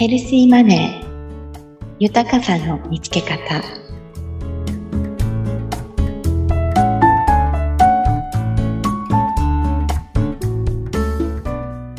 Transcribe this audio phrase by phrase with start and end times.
[0.00, 1.96] ヘルシーマネー。
[1.98, 3.62] 豊かさの見つけ方。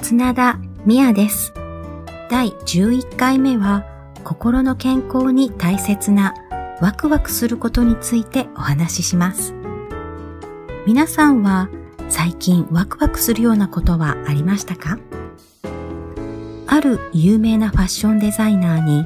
[0.02, 1.54] 綱田美です。
[2.32, 3.86] 第11回目は
[4.24, 6.34] 心の健康に大切な
[6.82, 9.54] ワクワクすることについてお話しします。
[10.88, 11.70] 皆さんは
[12.10, 14.98] 最近ワクワクするようなことはありましたか？
[16.74, 19.06] ある有名なファッションデザイナーに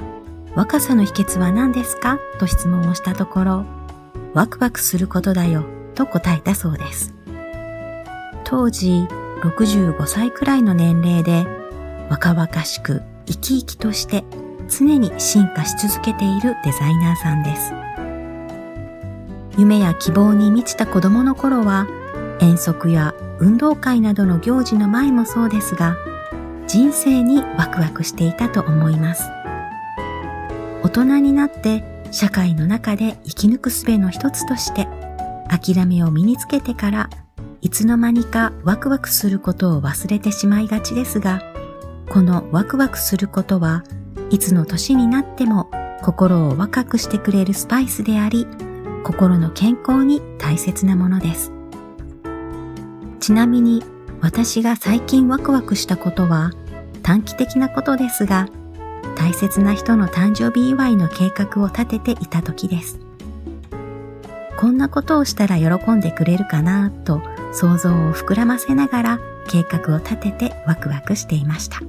[0.54, 2.20] 若さの秘訣は何ですか？
[2.38, 3.66] と質問をしたところ、
[4.36, 5.66] ワクワクすることだよ
[5.96, 7.16] と答えたそうです。
[8.44, 9.08] 当時
[9.41, 11.48] 65歳くらいの年齢で
[12.08, 14.24] 若々しく生き生きとして
[14.70, 17.74] 常に進化し続けているデザイナーさんです。
[19.60, 21.88] 夢や希望に満ちた子供の頃は
[22.40, 25.98] 遠足や運動会などの行事の前もそうですが、
[26.68, 29.30] 人生にワクワクしていたと思います。
[30.84, 34.88] 大人になって社会の中で生き抜く術の一つとして
[35.49, 37.10] 諦めを身につけてから
[37.62, 41.41] いつの間にかワクワクすることを忘れてしまいがちですが、
[42.10, 43.84] このワクワクすることは
[44.30, 45.70] いつの年になっても
[46.04, 48.48] 心を若くしてくれるスパイスであり、
[49.04, 51.52] 心の健康に大切なものです。
[53.20, 53.84] ちなみに
[54.21, 56.52] 私が最近ワクワクしたことは
[57.04, 58.48] 短期的なことですが、
[59.16, 62.99] 大切な人の誕生日祝いの計画を立てていた時です。
[64.58, 67.22] こんなことをしたら喜んでくれるかなと
[67.52, 71.80] 想像を膨らませながら計画を立ててワクワクしていました。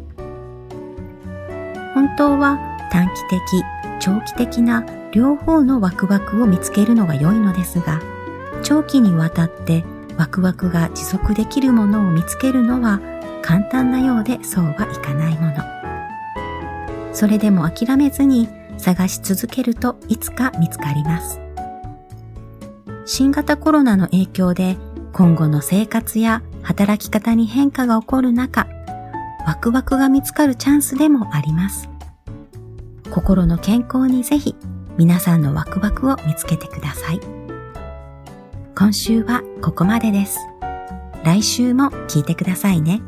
[1.94, 2.58] 本当は
[2.92, 3.40] 短期的、
[4.00, 8.00] 長期的な両方のワクワクを見つけるのが良いのですが、
[8.62, 9.84] 長期にわたって
[10.16, 13.00] ワクワクが持続できるものを見つけるのは
[13.42, 15.54] 簡単なようでそうはいかないもの。
[17.12, 21.40] それでも諦めずに探し続けるといつか見つかります。
[23.04, 24.76] 新型コロナの影響で
[25.12, 28.66] 今後の生活や働き方に変化が起こる中、
[29.46, 31.88] ワクワクが見つかるチャンスでもあります。
[33.10, 34.56] 心の健康にぜひ
[34.98, 37.45] 皆さんのワクワクを見つけてください。
[38.78, 40.38] 今週はここまでです。
[41.24, 43.00] 来週も聞いてくださいね。